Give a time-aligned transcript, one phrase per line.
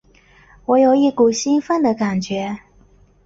[0.65, 2.57] 我有一股兴奋的感觉